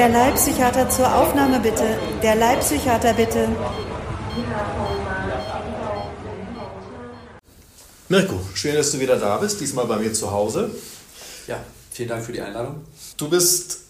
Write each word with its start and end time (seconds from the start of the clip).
Der 0.00 0.08
Leibpsychiater 0.08 0.88
zur 0.88 1.14
Aufnahme 1.14 1.60
bitte. 1.60 1.98
Der 2.22 2.34
Leibpsychiater 2.34 3.12
bitte. 3.12 3.50
Mirko, 8.08 8.40
schön, 8.54 8.76
dass 8.76 8.92
du 8.92 8.98
wieder 8.98 9.18
da 9.18 9.36
bist, 9.36 9.60
diesmal 9.60 9.84
bei 9.84 9.96
mir 9.96 10.10
zu 10.14 10.30
Hause. 10.30 10.70
Ja, 11.46 11.62
vielen 11.90 12.08
Dank 12.08 12.24
für 12.24 12.32
die 12.32 12.40
Einladung. 12.40 12.82
Du 13.18 13.28
bist 13.28 13.80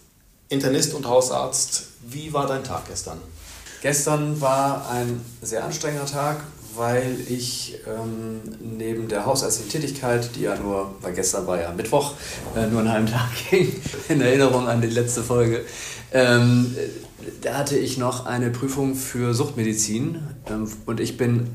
Internist 0.49 0.93
und 0.95 1.07
Hausarzt. 1.07 1.83
Wie 2.01 2.33
war 2.33 2.45
dein 2.45 2.65
Tag 2.65 2.89
gestern? 2.89 3.21
Gestern 3.81 4.41
war 4.41 4.89
ein 4.89 5.21
sehr 5.41 5.63
anstrengender 5.63 6.07
Tag, 6.07 6.43
weil 6.75 7.21
ich 7.29 7.79
ähm, 7.87 8.41
neben 8.59 9.00
der 9.11 9.25
hausärztlichen 9.25 9.71
Tätigkeit, 9.71 10.29
die 10.35 10.41
ja 10.41 10.55
nur, 10.55 10.95
weil 11.01 11.13
gestern 11.13 11.45
war 11.45 11.59
ja 11.59 11.71
Mittwoch, 11.71 12.13
äh, 12.55 12.67
nur 12.67 12.79
einen 12.79 12.91
halben 12.91 13.07
Tag 13.07 13.29
ging, 13.49 13.71
in 14.09 14.21
Erinnerung 14.21 14.67
an 14.67 14.81
die 14.81 14.87
letzte 14.87 15.21
Folge, 15.21 15.65
ähm, 16.13 16.75
da 17.41 17.57
hatte 17.57 17.77
ich 17.77 17.97
noch 17.97 18.25
eine 18.25 18.49
Prüfung 18.49 18.95
für 18.95 19.33
Suchtmedizin 19.33 20.19
ähm, 20.49 20.71
und 20.85 20.99
ich 20.99 21.17
bin 21.17 21.49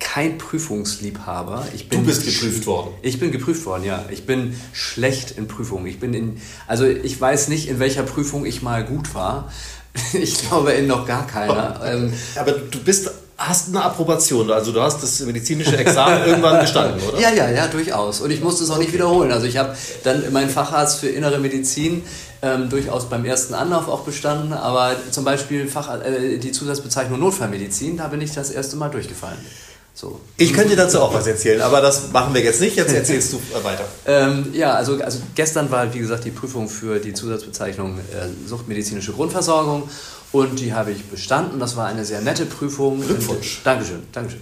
kein 0.00 0.38
Prüfungsliebhaber. 0.38 1.66
Ich 1.74 1.88
bin 1.88 2.00
du 2.00 2.06
bist 2.06 2.24
geprüft 2.24 2.66
worden. 2.66 2.90
Ich 3.02 3.18
bin 3.18 3.32
geprüft 3.32 3.64
worden, 3.64 3.84
ja. 3.84 4.04
Ich 4.10 4.26
bin 4.26 4.54
schlecht 4.72 5.32
in 5.32 5.48
Prüfungen. 5.48 5.86
Ich 5.86 5.98
bin 5.98 6.14
in, 6.14 6.40
also 6.66 6.84
ich 6.84 7.18
weiß 7.20 7.48
nicht, 7.48 7.68
in 7.68 7.78
welcher 7.78 8.02
Prüfung 8.02 8.44
ich 8.44 8.62
mal 8.62 8.84
gut 8.84 9.14
war. 9.14 9.50
Ich 10.12 10.48
glaube 10.48 10.72
in 10.72 10.88
noch 10.88 11.06
gar 11.06 11.26
keiner. 11.26 11.80
Ähm, 11.84 12.12
Aber 12.36 12.52
du 12.52 12.80
bist 12.80 13.10
hast 13.48 13.68
eine 13.68 13.82
Approbation, 13.82 14.50
also 14.50 14.72
du 14.72 14.80
hast 14.80 15.02
das 15.02 15.20
medizinische 15.20 15.76
Examen 15.76 16.24
irgendwann 16.26 16.60
bestanden, 16.60 17.00
oder? 17.08 17.20
Ja, 17.20 17.30
ja, 17.30 17.50
ja, 17.50 17.66
durchaus. 17.66 18.20
Und 18.20 18.30
ich 18.30 18.40
musste 18.42 18.64
es 18.64 18.70
auch 18.70 18.78
nicht 18.78 18.92
wiederholen. 18.92 19.32
Also 19.32 19.46
ich 19.46 19.56
habe 19.56 19.76
dann 20.02 20.32
meinen 20.32 20.50
Facharzt 20.50 21.00
für 21.00 21.08
innere 21.08 21.38
Medizin 21.38 22.02
ähm, 22.42 22.68
durchaus 22.68 23.08
beim 23.08 23.24
ersten 23.24 23.54
Anlauf 23.54 23.88
auch 23.88 24.00
bestanden, 24.00 24.52
aber 24.52 24.96
zum 25.10 25.24
Beispiel 25.24 25.66
Fach, 25.66 26.00
äh, 26.02 26.38
die 26.38 26.52
Zusatzbezeichnung 26.52 27.18
Notfallmedizin, 27.18 27.96
da 27.96 28.08
bin 28.08 28.20
ich 28.20 28.32
das 28.32 28.50
erste 28.50 28.76
Mal 28.76 28.90
durchgefallen. 28.90 29.38
So. 29.96 30.20
Ich 30.38 30.52
könnte 30.52 30.74
dazu 30.74 31.00
auch 31.00 31.14
was 31.14 31.26
erzählen, 31.28 31.60
aber 31.60 31.80
das 31.80 32.10
machen 32.12 32.34
wir 32.34 32.42
jetzt 32.42 32.60
nicht. 32.60 32.76
Jetzt 32.76 32.92
erzählst 32.94 33.32
du 33.32 33.40
weiter. 33.62 33.84
ähm, 34.06 34.48
ja, 34.52 34.74
also, 34.74 35.00
also 35.00 35.20
gestern 35.36 35.70
war, 35.70 35.94
wie 35.94 36.00
gesagt, 36.00 36.24
die 36.24 36.32
Prüfung 36.32 36.68
für 36.68 36.98
die 36.98 37.14
Zusatzbezeichnung 37.14 37.98
äh, 37.98 38.48
Suchtmedizinische 38.48 39.12
Grundversorgung 39.12 39.88
und 40.34 40.58
die 40.58 40.74
habe 40.74 40.90
ich 40.90 41.04
bestanden. 41.04 41.60
Das 41.60 41.76
war 41.76 41.86
eine 41.86 42.04
sehr 42.04 42.20
nette 42.20 42.44
Prüfung. 42.44 43.00
Glückwunsch. 43.00 43.60
Dankeschön, 43.62 44.02
Dankeschön. 44.10 44.40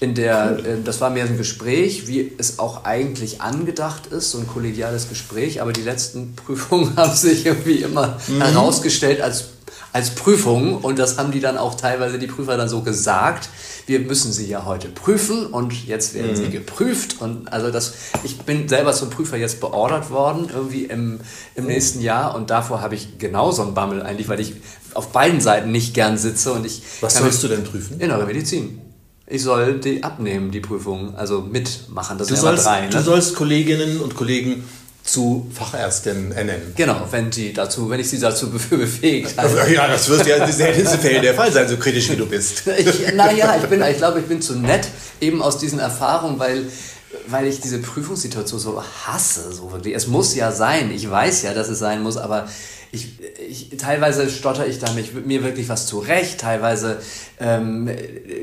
In 0.00 0.14
der, 0.14 0.56
cool. 0.58 0.66
äh, 0.66 0.76
das 0.82 1.02
war 1.02 1.10
mehr 1.10 1.26
ein 1.26 1.36
Gespräch, 1.36 2.08
wie 2.08 2.32
es 2.38 2.58
auch 2.58 2.84
eigentlich 2.84 3.42
angedacht 3.42 4.06
ist, 4.06 4.30
so 4.30 4.38
ein 4.38 4.46
kollegiales 4.46 5.10
Gespräch, 5.10 5.60
aber 5.60 5.74
die 5.74 5.82
letzten 5.82 6.34
Prüfungen 6.46 6.96
haben 6.96 7.14
sich 7.14 7.44
irgendwie 7.44 7.82
immer 7.82 8.18
mhm. 8.28 8.42
herausgestellt 8.42 9.20
als 9.20 9.50
als 9.92 10.10
Prüfung 10.10 10.76
und 10.76 10.98
das 10.98 11.16
haben 11.16 11.32
die 11.32 11.40
dann 11.40 11.56
auch 11.56 11.74
teilweise 11.74 12.18
die 12.18 12.26
Prüfer 12.26 12.58
dann 12.58 12.68
so 12.68 12.82
gesagt. 12.82 13.48
Wir 13.86 14.00
müssen 14.00 14.30
sie 14.30 14.46
ja 14.46 14.66
heute 14.66 14.88
prüfen 14.88 15.46
und 15.46 15.86
jetzt 15.86 16.12
werden 16.12 16.32
mhm. 16.32 16.36
sie 16.36 16.50
geprüft 16.50 17.22
und 17.22 17.50
also 17.50 17.70
das, 17.70 17.94
ich 18.22 18.36
bin 18.40 18.68
selber 18.68 18.92
zum 18.92 19.08
Prüfer 19.08 19.38
jetzt 19.38 19.58
beordert 19.58 20.10
worden 20.10 20.50
irgendwie 20.52 20.84
im, 20.84 21.20
im 21.54 21.64
oh. 21.64 21.68
nächsten 21.68 22.02
Jahr 22.02 22.34
und 22.34 22.50
davor 22.50 22.82
habe 22.82 22.94
ich 22.94 23.16
genauso 23.16 23.62
einen 23.62 23.72
Bammel 23.72 24.02
eigentlich, 24.02 24.28
weil 24.28 24.40
ich 24.40 24.56
auf 24.96 25.08
beiden 25.08 25.40
Seiten 25.40 25.70
nicht 25.70 25.94
gern 25.94 26.18
sitze 26.18 26.52
und 26.52 26.66
ich. 26.66 26.82
Was 27.00 27.16
sollst 27.16 27.42
du 27.42 27.48
denn 27.48 27.64
prüfen? 27.64 28.00
Innere 28.00 28.26
Medizin. 28.26 28.80
Ich 29.28 29.42
soll 29.42 29.80
die 29.80 30.04
abnehmen, 30.04 30.52
die 30.52 30.60
Prüfung, 30.60 31.16
also 31.16 31.40
mitmachen. 31.40 32.16
Das 32.16 32.28
du, 32.28 32.36
sollst, 32.36 32.64
drei, 32.64 32.82
ne? 32.82 32.90
du 32.90 33.00
sollst 33.00 33.34
Kolleginnen 33.34 34.00
und 34.00 34.14
Kollegen 34.14 34.64
zu 35.02 35.48
Fachärztinnen 35.52 36.32
ernennen. 36.32 36.72
Genau, 36.76 37.06
wenn, 37.10 37.30
die 37.30 37.52
dazu, 37.52 37.90
wenn 37.90 38.00
ich 38.00 38.08
sie 38.08 38.18
dazu 38.18 38.50
befähigt 38.50 39.36
habe. 39.36 39.66
Ja, 39.72 39.88
das 39.88 40.08
wird 40.08 40.26
ja 40.26 40.44
in 40.44 40.52
seltensten 40.52 41.00
Fällen 41.00 41.22
der 41.22 41.34
Fall 41.34 41.52
sein, 41.52 41.68
so 41.68 41.76
kritisch 41.76 42.10
wie 42.10 42.16
du 42.16 42.26
bist. 42.26 42.64
naja, 43.14 43.56
ich, 43.70 43.80
ich 43.80 43.96
glaube, 43.96 44.20
ich 44.20 44.26
bin 44.26 44.40
zu 44.40 44.54
nett, 44.56 44.88
eben 45.20 45.42
aus 45.42 45.58
diesen 45.58 45.78
Erfahrungen, 45.78 46.38
weil 46.38 46.66
weil 47.28 47.46
ich 47.46 47.60
diese 47.60 47.78
Prüfungssituation 47.78 48.60
so 48.60 48.82
hasse, 49.04 49.52
so 49.52 49.72
wirklich. 49.72 49.94
Es 49.94 50.06
muss 50.06 50.34
ja 50.34 50.52
sein, 50.52 50.90
ich 50.90 51.08
weiß 51.08 51.42
ja, 51.42 51.54
dass 51.54 51.68
es 51.68 51.78
sein 51.78 52.02
muss, 52.02 52.16
aber 52.16 52.48
ich, 52.92 53.18
ich, 53.48 53.76
teilweise 53.76 54.28
stotter 54.30 54.66
ich 54.66 54.78
da 54.78 54.92
mit 54.92 55.26
mir 55.26 55.42
wirklich 55.42 55.68
was 55.68 55.86
zurecht, 55.86 56.40
teilweise 56.40 56.98
ähm, 57.38 57.90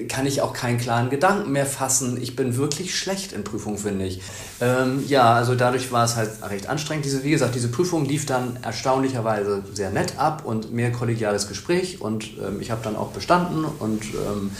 kann 0.09 0.25
ich 0.25 0.41
auch 0.41 0.53
keinen 0.53 0.77
klaren 0.77 1.09
Gedanken 1.09 1.51
mehr 1.51 1.65
fassen. 1.65 2.21
Ich 2.21 2.35
bin 2.35 2.57
wirklich 2.57 2.97
schlecht 2.97 3.33
in 3.33 3.43
Prüfungen, 3.43 3.77
finde 3.77 4.05
ich. 4.05 4.21
Ähm, 4.61 5.03
ja, 5.07 5.33
also 5.33 5.55
dadurch 5.55 5.91
war 5.91 6.05
es 6.05 6.15
halt 6.15 6.29
recht 6.49 6.67
anstrengend. 6.67 7.05
Diese, 7.05 7.23
wie 7.23 7.31
gesagt, 7.31 7.55
diese 7.55 7.69
Prüfung 7.69 8.05
lief 8.05 8.25
dann 8.25 8.59
erstaunlicherweise 8.61 9.63
sehr 9.73 9.89
nett 9.89 10.17
ab 10.17 10.43
und 10.45 10.73
mehr 10.73 10.91
kollegiales 10.91 11.47
Gespräch 11.47 12.01
und 12.01 12.25
ähm, 12.45 12.61
ich 12.61 12.71
habe 12.71 12.81
dann 12.83 12.95
auch 12.95 13.09
bestanden 13.09 13.65
und 13.65 14.03
ähm, 14.05 14.51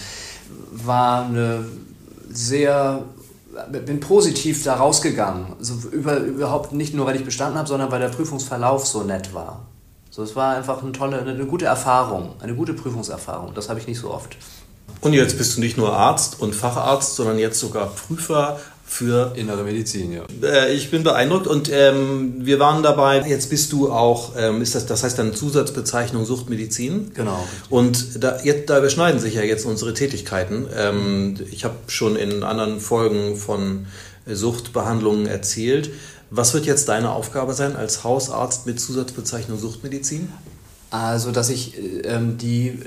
war 0.72 1.26
eine 1.26 1.66
sehr 2.30 3.04
bin 3.72 4.00
positiv 4.00 4.64
da 4.64 4.76
rausgegangen. 4.76 5.54
Also 5.60 5.90
über, 5.90 6.18
überhaupt 6.18 6.74
nicht 6.74 6.94
nur, 6.94 7.06
weil 7.06 7.16
ich 7.16 7.26
bestanden 7.26 7.58
habe, 7.58 7.68
sondern 7.68 7.92
weil 7.92 8.00
der 8.00 8.10
Prüfungsverlauf 8.10 8.88
so 8.88 9.04
nett 9.04 9.34
war. 9.34 9.68
So, 10.16 10.22
es 10.22 10.36
war 10.36 10.56
einfach 10.56 10.84
eine 10.84 10.92
tolle, 10.92 11.22
eine 11.22 11.48
gute 11.48 11.66
Erfahrung, 11.66 12.36
eine 12.40 12.54
gute 12.54 12.76
Prüfungserfahrung. 12.76 13.56
Das 13.56 13.70
habe 13.70 13.80
ich 13.80 13.88
nicht 13.88 13.98
so 13.98 14.12
oft. 14.12 14.38
Und 15.02 15.14
jetzt 15.14 15.40
bist 15.40 15.58
du 15.58 15.60
nicht 15.60 15.76
nur 15.76 15.92
Arzt 15.92 16.40
und 16.40 16.54
Facharzt, 16.54 17.16
sondern 17.16 17.40
jetzt 17.40 17.60
sogar 17.60 17.88
Prüfer 17.88 18.60
für 18.86 19.34
innere 19.36 19.64
Medizin, 19.64 20.14
ja. 20.14 20.22
Äh, 20.44 20.72
ich 20.76 20.92
bin 20.92 21.02
beeindruckt 21.02 21.48
und 21.48 21.68
ähm, 21.74 22.36
wir 22.46 22.60
waren 22.60 22.84
dabei. 22.84 23.28
Jetzt 23.28 23.50
bist 23.50 23.72
du 23.72 23.92
auch, 23.92 24.34
ähm, 24.38 24.62
ist 24.62 24.76
das, 24.76 24.86
das 24.86 25.02
heißt 25.02 25.18
dann 25.18 25.34
Zusatzbezeichnung 25.34 26.26
Suchtmedizin. 26.26 27.10
Genau. 27.16 27.44
Und 27.72 28.24
da, 28.24 28.40
jetzt, 28.44 28.70
da 28.70 28.78
überschneiden 28.78 29.20
sich 29.20 29.34
ja 29.34 29.42
jetzt 29.42 29.66
unsere 29.66 29.96
Tätigkeiten. 29.96 30.68
Ähm, 30.78 31.38
ich 31.50 31.66
habe 31.66 31.74
schon 31.88 32.18
in 32.18 32.44
anderen 32.44 32.80
Folgen 32.80 33.36
von 33.36 33.88
Suchtbehandlungen 34.28 35.26
erzählt. 35.26 35.90
Was 36.36 36.56
wird 36.56 36.66
jetzt 36.66 36.90
deine 36.90 37.12
Aufgabe 37.12 37.54
sein 37.54 37.76
als 37.76 38.04
Hausarzt 38.04 38.66
mit 38.66 38.80
Zusatzbezeichnung 38.80 39.60
Suchtmedizin? 39.60 40.34
Also, 40.90 41.32
dass 41.32 41.52
ich 41.52 41.76
ähm, 42.06 42.40
die 42.40 42.80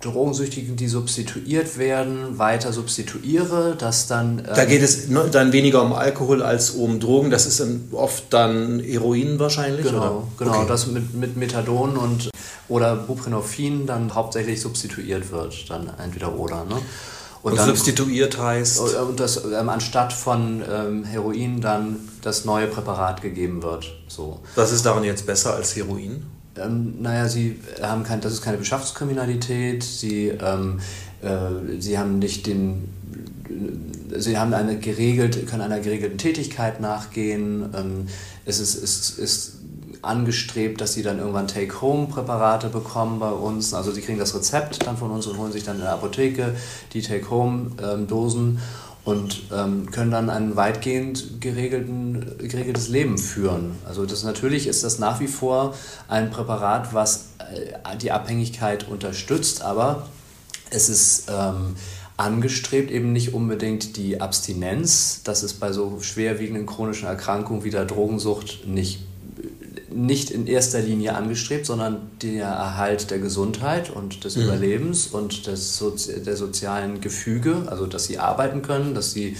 Drogensüchtigen, 0.00 0.74
die 0.74 0.88
substituiert 0.88 1.78
werden, 1.78 2.40
weiter 2.40 2.72
substituiere, 2.72 3.76
dass 3.78 4.08
dann... 4.08 4.40
Ähm 4.40 4.46
da 4.56 4.64
geht 4.64 4.82
es 4.82 5.06
dann 5.30 5.52
weniger 5.52 5.80
um 5.80 5.92
Alkohol 5.92 6.42
als 6.42 6.70
um 6.70 6.98
Drogen, 6.98 7.30
das 7.30 7.46
ist 7.46 7.60
dann 7.60 7.84
oft 7.92 8.24
dann 8.30 8.80
Heroin 8.80 9.38
wahrscheinlich? 9.38 9.86
Genau, 9.86 9.98
oder? 9.98 10.24
genau 10.36 10.58
okay. 10.58 10.66
dass 10.66 10.88
mit, 10.88 11.14
mit 11.14 11.36
Methadon 11.36 11.96
und 11.96 12.30
oder 12.68 12.96
Buprenorphin 12.96 13.86
dann 13.86 14.12
hauptsächlich 14.12 14.60
substituiert 14.60 15.30
wird, 15.30 15.70
dann 15.70 15.88
entweder 16.02 16.34
oder. 16.34 16.64
Ne? 16.64 16.78
Und, 17.42 17.52
und 17.52 17.58
dann, 17.58 17.68
substituiert 17.68 18.38
heißt? 18.38 18.78
Äh, 18.78 18.98
und 18.98 19.18
das 19.18 19.44
ähm, 19.44 19.68
anstatt 19.68 20.12
von 20.12 20.62
ähm, 20.68 21.04
Heroin 21.04 21.60
dann 21.60 21.96
das 22.22 22.44
neue 22.44 22.68
Präparat 22.68 23.20
gegeben 23.20 23.62
wird. 23.62 23.92
So. 24.06 24.40
Was 24.54 24.72
ist 24.72 24.86
daran 24.86 25.04
jetzt 25.04 25.26
besser 25.26 25.54
als 25.54 25.74
Heroin? 25.74 26.24
Ähm, 26.56 27.00
naja, 27.00 27.28
sie 27.28 27.58
haben 27.80 28.04
kein, 28.04 28.20
das 28.20 28.32
ist 28.32 28.42
keine 28.42 28.58
Beschaffungskriminalität, 28.58 29.82
sie, 29.82 30.28
ähm, 30.28 30.80
äh, 31.22 31.80
sie 31.80 31.98
haben 31.98 32.18
nicht 32.18 32.46
den 32.46 32.88
sie 34.16 34.38
haben 34.38 34.54
eine 34.54 34.78
geregelt, 34.78 35.46
können 35.46 35.62
einer 35.62 35.80
geregelten 35.80 36.18
Tätigkeit 36.18 36.80
nachgehen. 36.80 37.70
Ähm, 37.74 38.06
es 38.44 38.60
ist, 38.60 38.74
ist, 38.74 39.18
ist 39.18 39.52
angestrebt, 40.02 40.80
dass 40.80 40.94
sie 40.94 41.02
dann 41.02 41.18
irgendwann 41.18 41.48
Take-Home-Präparate 41.48 42.68
bekommen 42.68 43.20
bei 43.20 43.30
uns. 43.30 43.72
Also 43.72 43.92
sie 43.92 44.00
kriegen 44.00 44.18
das 44.18 44.34
Rezept 44.34 44.84
dann 44.86 44.96
von 44.96 45.10
uns 45.10 45.26
und 45.26 45.38
holen 45.38 45.52
sich 45.52 45.64
dann 45.64 45.76
in 45.76 45.82
der 45.82 45.92
Apotheke 45.92 46.54
die 46.92 47.02
Take-Home-Dosen 47.02 48.58
und 49.04 49.42
ähm, 49.52 49.90
können 49.90 50.10
dann 50.10 50.30
ein 50.30 50.54
weitgehend 50.56 51.40
geregelten, 51.40 52.36
geregeltes 52.38 52.88
Leben 52.88 53.18
führen. 53.18 53.76
Also 53.86 54.06
das 54.06 54.22
natürlich 54.22 54.66
ist 54.66 54.84
das 54.84 54.98
nach 54.98 55.20
wie 55.20 55.26
vor 55.26 55.74
ein 56.08 56.30
Präparat, 56.30 56.94
was 56.94 57.30
äh, 57.38 57.96
die 57.96 58.12
Abhängigkeit 58.12 58.88
unterstützt, 58.88 59.62
aber 59.62 60.06
es 60.70 60.88
ist 60.88 61.28
ähm, 61.28 61.76
angestrebt 62.16 62.90
eben 62.90 63.12
nicht 63.12 63.34
unbedingt 63.34 63.96
die 63.96 64.20
Abstinenz. 64.20 65.22
Das 65.24 65.42
ist 65.42 65.54
bei 65.54 65.72
so 65.72 65.98
schwerwiegenden 66.00 66.66
chronischen 66.66 67.08
Erkrankungen 67.08 67.64
wie 67.64 67.70
der 67.70 67.84
Drogensucht 67.84 68.66
nicht 68.66 69.00
nicht 69.94 70.30
in 70.30 70.46
erster 70.46 70.80
Linie 70.80 71.14
angestrebt, 71.14 71.66
sondern 71.66 72.10
der 72.22 72.46
Erhalt 72.46 73.10
der 73.10 73.18
Gesundheit 73.18 73.90
und 73.90 74.24
des 74.24 74.36
mhm. 74.36 74.44
Überlebens 74.44 75.06
und 75.08 75.46
des 75.46 75.76
Sozi 75.76 76.22
der 76.22 76.36
sozialen 76.36 77.00
Gefüge, 77.00 77.64
also 77.66 77.86
dass 77.86 78.04
sie 78.04 78.18
arbeiten 78.18 78.62
können, 78.62 78.94
dass 78.94 79.12
sie 79.12 79.36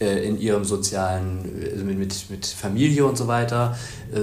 äh, 0.00 0.26
in 0.26 0.38
ihrem 0.38 0.64
sozialen, 0.64 1.68
also 1.72 1.84
mit, 1.84 1.98
mit, 1.98 2.30
mit 2.30 2.46
Familie 2.46 3.06
und 3.06 3.16
so 3.16 3.28
weiter, 3.28 3.76
äh, 4.12 4.20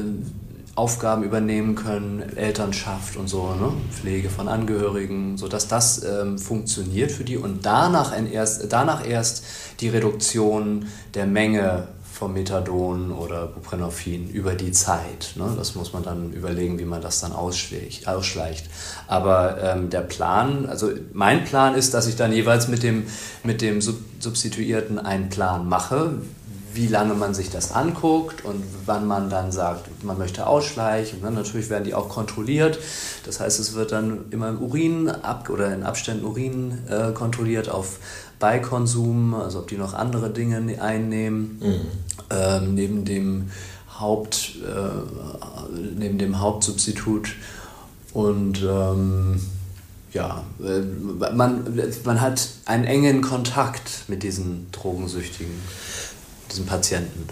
Aufgaben 0.75 1.23
übernehmen 1.23 1.75
können, 1.75 2.23
Elternschaft 2.35 3.15
und 3.15 3.27
so, 3.27 3.53
ne? 3.53 3.73
Pflege 3.91 4.29
von 4.29 4.47
Angehörigen, 4.47 5.37
sodass 5.37 5.67
das 5.67 6.03
ähm, 6.03 6.39
funktioniert 6.39 7.11
für 7.11 7.23
die 7.23 7.37
und 7.37 7.63
danach 7.63 8.11
erst, 8.31 8.73
danach 8.73 9.07
erst 9.07 9.43
die 9.81 9.89
Reduktion 9.89 10.87
der 11.13 11.27
Menge 11.27 11.89
vom 12.13 12.33
Methadon 12.33 13.11
oder 13.11 13.47
Buprenorphin 13.47 14.29
über 14.29 14.53
die 14.53 14.71
Zeit. 14.71 15.33
Ne? 15.35 15.51
Das 15.57 15.73
muss 15.73 15.93
man 15.93 16.03
dann 16.03 16.31
überlegen, 16.31 16.77
wie 16.77 16.85
man 16.85 17.01
das 17.01 17.19
dann 17.19 17.33
ausschleicht. 17.33 18.69
Aber 19.07 19.57
ähm, 19.61 19.89
der 19.89 20.01
Plan, 20.01 20.67
also 20.67 20.91
mein 21.11 21.43
Plan 21.43 21.73
ist, 21.73 21.95
dass 21.95 22.05
ich 22.05 22.15
dann 22.15 22.31
jeweils 22.31 22.67
mit 22.67 22.83
dem, 22.83 23.07
mit 23.43 23.61
dem 23.61 23.81
Substituierten 23.81 24.99
einen 24.99 25.29
Plan 25.29 25.67
mache, 25.67 26.19
wie 26.73 26.87
lange 26.87 27.13
man 27.13 27.33
sich 27.33 27.49
das 27.49 27.71
anguckt 27.71 28.45
und 28.45 28.63
wann 28.85 29.07
man 29.07 29.29
dann 29.29 29.51
sagt, 29.51 30.03
man 30.03 30.17
möchte 30.17 30.47
ausschleichen. 30.47 31.21
Ne? 31.21 31.31
Natürlich 31.31 31.69
werden 31.69 31.83
die 31.83 31.93
auch 31.93 32.09
kontrolliert. 32.09 32.79
Das 33.25 33.39
heißt, 33.39 33.59
es 33.59 33.73
wird 33.73 33.91
dann 33.91 34.25
immer 34.31 34.49
im 34.49 34.61
Urin 34.61 35.09
ab 35.09 35.49
oder 35.49 35.73
in 35.73 35.83
Abständen 35.83 36.25
Urin 36.25 36.79
äh, 36.89 37.11
kontrolliert 37.11 37.69
auf 37.69 37.99
Beikonsum, 38.43 39.35
also 39.35 39.59
ob 39.59 39.69
die 39.69 39.77
noch 39.77 39.93
andere 39.93 40.29
Dinge 40.29 40.81
einnehmen, 40.81 41.61
mhm. 41.61 41.81
ähm, 42.29 42.75
neben 42.75 43.05
dem 43.05 43.51
Haupt, 43.97 44.57
äh, 44.65 45.77
neben 45.97 46.17
dem 46.17 46.41
Hauptsubstitut. 46.41 47.35
Und 48.11 48.61
ähm, 48.61 49.39
ja, 50.11 50.43
äh, 50.61 50.81
man, 51.33 51.63
man 52.03 52.19
hat 52.19 52.49
einen 52.65 52.83
engen 52.83 53.21
Kontakt 53.21 54.03
mit 54.09 54.23
diesen 54.23 54.67
Drogensüchtigen, 54.73 55.53
diesen 56.51 56.65
Patienten. 56.65 57.29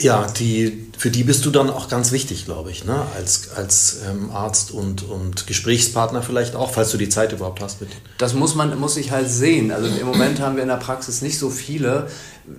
Ja, 0.00 0.26
die, 0.26 0.90
für 0.98 1.10
die 1.10 1.22
bist 1.22 1.46
du 1.46 1.50
dann 1.50 1.70
auch 1.70 1.88
ganz 1.88 2.10
wichtig, 2.10 2.46
glaube 2.46 2.70
ich, 2.70 2.84
ne? 2.84 3.06
als, 3.14 3.50
als 3.54 4.00
ähm, 4.10 4.30
Arzt 4.32 4.72
und, 4.72 5.08
und 5.08 5.46
Gesprächspartner 5.46 6.22
vielleicht 6.22 6.56
auch, 6.56 6.72
falls 6.72 6.90
du 6.90 6.98
die 6.98 7.08
Zeit 7.08 7.32
überhaupt 7.32 7.60
hast 7.60 7.80
mit 7.80 7.90
Das 8.18 8.34
muss 8.34 8.56
man 8.56 8.76
muss 8.78 8.96
ich 8.96 9.12
halt 9.12 9.30
sehen. 9.30 9.70
Also 9.70 9.86
im 9.86 10.06
Moment 10.06 10.40
haben 10.40 10.56
wir 10.56 10.62
in 10.62 10.68
der 10.68 10.76
Praxis 10.76 11.22
nicht 11.22 11.38
so 11.38 11.48
viele. 11.48 12.08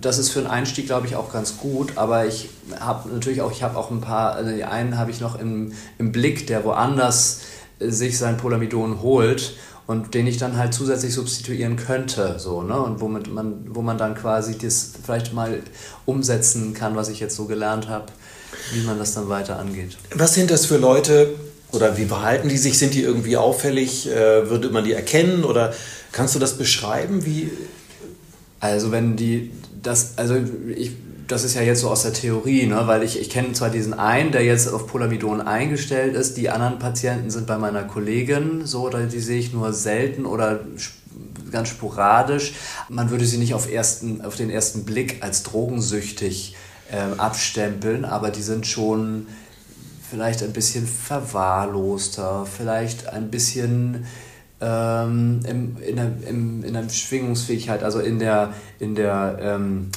Das 0.02 0.18
ist 0.18 0.30
für 0.30 0.40
einen 0.40 0.48
Einstieg, 0.48 0.86
glaube 0.86 1.08
ich, 1.08 1.18
auch 1.18 1.32
ganz 1.32 1.58
gut. 1.58 1.98
Aber 1.98 2.26
ich 2.26 2.50
habe 2.80 3.10
natürlich 3.10 3.42
auch, 3.42 3.52
ich 3.52 3.64
habe 3.64 3.78
auch 3.78 3.92
ein 3.92 4.02
paar, 4.02 4.36
also 4.36 4.50
einen 4.64 4.98
habe 4.98 5.12
ich 5.12 5.20
noch 5.20 5.38
im, 5.38 5.74
im 5.98 6.14
Blick, 6.14 6.48
der 6.48 6.64
woanders 6.64 7.42
sich 7.80 8.18
sein 8.18 8.38
Polamidon 8.38 9.02
holt 9.02 9.56
und 9.88 10.14
den 10.14 10.26
ich 10.28 10.38
dann 10.38 10.58
halt 10.58 10.74
zusätzlich 10.74 11.14
substituieren 11.14 11.76
könnte, 11.76 12.40
so, 12.40 12.62
ne? 12.64 12.80
Und 12.80 13.02
womit 13.02 13.32
man, 13.32 13.66
wo 13.70 13.82
man 13.82 13.98
dann 13.98 14.16
quasi 14.16 14.58
das 14.58 14.92
vielleicht 15.04 15.34
mal 15.34 15.62
umsetzen 16.06 16.74
kann, 16.74 16.96
was 16.96 17.10
ich 17.10 17.20
jetzt 17.20 17.36
so 17.36 17.46
gelernt 17.46 17.88
habe, 17.88 18.06
wie 18.74 18.82
man 18.82 18.98
das 18.98 19.14
dann 19.14 19.30
weiter 19.30 19.60
angeht. 19.60 19.98
Was 20.14 20.34
sind 20.34 20.50
das 20.50 20.66
für 20.66 20.78
Leute 20.78 21.36
oder 21.72 21.98
wie 21.98 22.06
verhalten 22.06 22.50
die 22.50 22.58
sich? 22.58 22.80
Sind 22.80 22.94
die 22.94 23.04
irgendwie 23.04 23.38
auffällig? 23.38 24.10
Äh, 24.10 24.50
würde 24.50 24.70
man 24.70 24.84
die 24.84 24.94
erkennen 24.94 25.44
oder 25.44 25.74
kannst 26.12 26.34
du 26.34 26.40
das 26.40 26.58
beschreiben? 26.58 27.26
Wie? 27.26 27.52
Also 28.60 28.92
wenn 28.92 29.16
die 29.16 29.52
das, 29.84 30.18
also 30.18 30.36
ich 30.76 30.94
das 31.27 31.44
ist 31.44 31.56
ja 31.56 31.62
jetzt 31.62 31.81
so 31.81 31.89
aus 31.89 32.04
der 32.04 32.13
Theorie, 32.13 32.66
ne? 32.68 32.83
weil 32.86 33.04
ich, 33.04 33.19
ich 33.19 33.30
kenne 33.30 33.54
zwar 33.54 33.69
diesen 33.69 33.94
einen, 33.94 34.31
der 34.31 34.44
jetzt 34.44 34.68
auf 34.68 34.88
Polamidon 34.88 35.42
eingestellt 35.42 36.16
ist, 36.16 36.38
die 36.38 36.50
anderen 36.50 36.80
Patienten 36.80 37.30
sind 37.30 37.48
bei 37.48 37.57
meiner 37.57 37.83
Kollegin 37.83 38.66
so, 38.66 38.83
oder 38.83 39.06
die 39.06 39.19
sehe 39.19 39.39
ich 39.39 39.54
nur 39.54 39.74
selten 39.74 40.25
oder 40.25 40.60
ganz 41.51 41.69
sporadisch. 41.69 42.54
Man 42.89 43.10
würde 43.10 43.25
sie 43.25 43.38
nicht 43.38 43.54
auf, 43.54 43.72
ersten, 43.72 44.22
auf 44.22 44.36
den 44.36 44.50
ersten 44.50 44.86
Blick 44.86 45.24
als 45.24 45.44
drogensüchtig 45.44 46.56
äh, 46.92 47.19
abstempeln, 47.19 48.06
aber 48.06 48.30
die 48.30 48.42
sind 48.42 48.68
schon 48.68 49.27
vielleicht 50.10 50.44
ein 50.44 50.54
bisschen 50.54 50.86
verwahrloster, 50.86 52.45
vielleicht 52.45 53.07
ein 53.07 53.31
bisschen 53.31 54.06
ähm, 54.62 55.39
im, 55.48 55.77
in, 55.81 55.95
der, 55.95 56.12
im, 56.27 56.63
in 56.63 56.74
der 56.74 56.88
Schwingungsfähigkeit, 56.89 57.83
also 57.83 58.00
in 58.00 58.19
der, 58.19 58.54
in 58.80 58.95
der 58.95 59.38
ähm, 59.42 59.89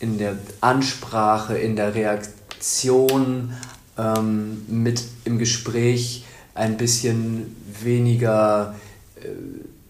in 0.00 0.18
der 0.18 0.36
Ansprache, 0.60 1.56
in 1.56 1.76
der 1.76 1.94
Reaktion 1.94 3.52
ähm, 3.96 4.62
mit 4.66 5.02
im 5.24 5.38
Gespräch 5.38 6.24
ein 6.54 6.76
bisschen 6.76 7.54
weniger 7.82 8.74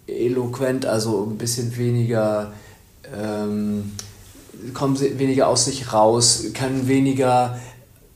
äh, 0.06 0.26
eloquent, 0.26 0.84
also 0.86 1.24
ein 1.24 1.38
bisschen 1.38 1.76
weniger, 1.76 2.52
ähm, 3.16 3.92
kommen 4.74 4.96
sie 4.96 5.18
weniger 5.18 5.48
aus 5.48 5.64
sich 5.64 5.92
raus, 5.92 6.46
können 6.54 6.88
weniger 6.88 7.58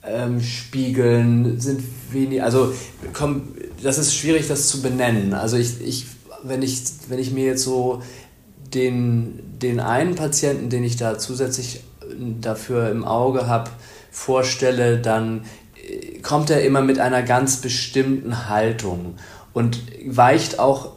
ähm, 0.03 0.41
spiegeln, 0.41 1.61
sind 1.61 1.83
weniger, 2.11 2.45
also 2.45 2.75
komm, 3.13 3.55
das 3.83 3.99
ist 3.99 4.15
schwierig, 4.15 4.49
das 4.49 4.69
zu 4.69 4.83
benennen. 4.83 5.33
Also 5.33 5.57
ich, 5.57 5.81
ich, 5.81 6.07
wenn 6.43 6.63
ich, 6.63 6.83
wenn 7.09 7.19
ich 7.19 7.31
mir 7.31 7.47
jetzt 7.47 7.63
so 7.63 8.03
den, 8.75 9.59
den 9.61 9.81
einen 9.81 10.15
Patienten, 10.15 10.71
den 10.71 10.85
ich 10.85 10.97
da 10.97 11.19
zusätzlich 11.19 11.83
dafür 12.41 12.91
im 12.91 13.05
Auge 13.05 13.47
habe, 13.47 13.71
vorstelle, 14.11 14.99
dann 14.99 15.45
äh, 15.77 16.19
kommt 16.21 16.51
er 16.51 16.63
immer 16.63 16.83
mit 16.83 16.99
einer 16.99 17.23
ganz 17.23 17.59
bestimmten 17.59 18.49
Haltung 18.49 19.17
und 19.53 19.81
weicht 20.07 20.59
auch 20.59 20.93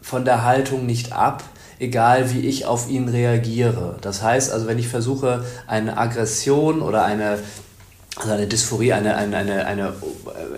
von 0.00 0.24
der 0.24 0.44
Haltung 0.44 0.86
nicht 0.86 1.12
ab, 1.12 1.44
egal 1.78 2.32
wie 2.32 2.40
ich 2.40 2.66
auf 2.66 2.88
ihn 2.88 3.08
reagiere. 3.08 3.96
Das 4.00 4.22
heißt 4.22 4.52
also, 4.52 4.66
wenn 4.66 4.78
ich 4.78 4.88
versuche, 4.88 5.44
eine 5.66 5.98
Aggression 5.98 6.80
oder 6.80 7.04
eine 7.04 7.38
also 8.16 8.32
eine 8.32 8.46
Dysphorie, 8.46 8.94
eine, 8.94 9.14
eine, 9.14 9.36
eine, 9.36 9.66
eine, 9.66 9.92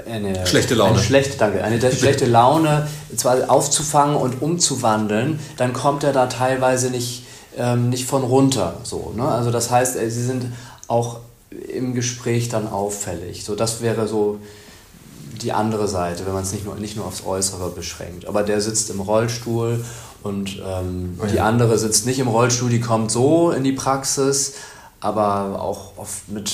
eine 0.06 0.46
schlechte 0.46 0.74
Laune. 0.76 0.92
Eine 0.92 1.02
schlechte, 1.02 1.36
danke, 1.38 1.62
eine 1.62 1.80
schlechte 1.92 2.26
Laune 2.26 2.88
zwar 3.16 3.50
aufzufangen 3.50 4.16
und 4.16 4.40
umzuwandeln, 4.40 5.40
dann 5.56 5.72
kommt 5.72 6.04
er 6.04 6.12
da 6.12 6.26
teilweise 6.26 6.90
nicht, 6.90 7.24
ähm, 7.56 7.88
nicht 7.88 8.06
von 8.06 8.22
runter. 8.22 8.76
So, 8.84 9.12
ne? 9.16 9.26
Also 9.26 9.50
das 9.50 9.70
heißt, 9.70 9.96
äh, 9.96 10.08
sie 10.08 10.24
sind 10.24 10.46
auch 10.86 11.18
im 11.50 11.94
Gespräch 11.94 12.48
dann 12.48 12.68
auffällig. 12.68 13.44
So, 13.44 13.56
das 13.56 13.80
wäre 13.80 14.06
so 14.06 14.38
die 15.42 15.52
andere 15.52 15.88
Seite, 15.88 16.26
wenn 16.26 16.34
man 16.34 16.42
es 16.42 16.52
nicht 16.52 16.64
nur, 16.64 16.76
nicht 16.76 16.96
nur 16.96 17.06
aufs 17.06 17.24
Äußere 17.24 17.70
beschränkt. 17.70 18.26
Aber 18.26 18.44
der 18.44 18.60
sitzt 18.60 18.90
im 18.90 19.00
Rollstuhl 19.00 19.84
und 20.22 20.62
ähm, 20.64 21.18
oh 21.20 21.26
die 21.26 21.40
andere 21.40 21.78
sitzt 21.78 22.06
nicht 22.06 22.18
im 22.18 22.28
Rollstuhl, 22.28 22.70
die 22.70 22.80
kommt 22.80 23.10
so 23.10 23.50
in 23.50 23.64
die 23.64 23.72
Praxis, 23.72 24.54
aber 25.00 25.60
auch 25.60 25.96
oft 25.96 26.28
mit 26.28 26.50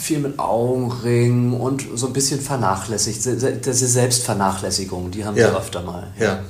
viel 0.00 0.18
mit 0.18 0.38
Augenringen 0.38 1.54
und 1.54 1.84
so 1.94 2.06
ein 2.06 2.12
bisschen 2.12 2.40
vernachlässigt. 2.40 3.24
Diese 3.24 3.88
Selbstvernachlässigung, 3.88 5.10
die 5.10 5.24
haben 5.24 5.36
ja. 5.36 5.50
wir 5.50 5.58
öfter 5.58 5.82
mal. 5.82 6.12
Ja. 6.18 6.24
ja. 6.24 6.44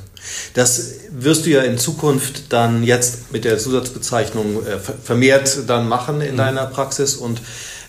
Das 0.54 0.92
wirst 1.10 1.46
du 1.46 1.50
ja 1.50 1.62
in 1.62 1.78
Zukunft 1.78 2.52
dann 2.52 2.84
jetzt 2.84 3.32
mit 3.32 3.44
der 3.44 3.58
Zusatzbezeichnung 3.58 4.64
äh, 4.64 4.78
vermehrt 4.78 5.58
dann 5.66 5.88
machen 5.88 6.20
in 6.20 6.34
mhm. 6.34 6.38
deiner 6.38 6.66
Praxis 6.66 7.16
und 7.16 7.40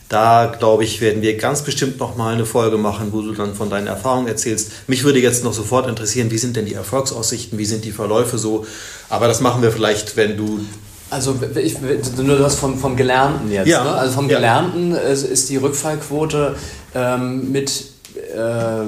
da, 0.09 0.45
glaube 0.45 0.83
ich, 0.83 1.01
werden 1.01 1.23
wir 1.23 1.37
ganz 1.37 1.63
bestimmt 1.63 1.99
nochmal 1.99 2.35
eine 2.35 2.45
Folge 2.45 2.77
machen, 2.77 3.13
wo 3.13 3.21
du 3.21 3.33
dann 3.33 3.55
von 3.55 3.71
deinen 3.71 3.87
Erfahrungen 3.87 4.27
erzählst. 4.27 4.71
Mich 4.85 5.03
würde 5.03 5.19
jetzt 5.19 5.43
noch 5.43 5.53
sofort 5.53 5.87
interessieren, 5.87 6.29
wie 6.29 6.37
sind 6.37 6.55
denn 6.55 6.65
die 6.65 6.75
Erfolgsaussichten, 6.75 7.57
wie 7.57 7.65
sind 7.65 7.83
die 7.83 7.91
Verläufe 7.91 8.37
so? 8.37 8.65
Aber 9.09 9.27
das 9.27 9.41
machen 9.41 9.63
wir 9.63 9.71
vielleicht, 9.71 10.15
wenn 10.15 10.37
du 10.37 10.59
also 11.13 11.39
ich, 11.55 11.77
nur 12.17 12.37
das 12.37 12.55
vom, 12.55 12.77
vom 12.77 12.95
Gelernten 12.95 13.51
jetzt. 13.51 13.67
Ja. 13.67 13.83
Ne? 13.83 13.91
Also 13.91 14.13
vom 14.13 14.27
Gelernten 14.27 14.91
ja. 14.91 14.97
ist 14.97 15.49
die 15.49 15.57
Rückfallquote 15.57 16.55
ähm, 16.95 17.51
mit, 17.51 17.85
äh, 18.35 18.83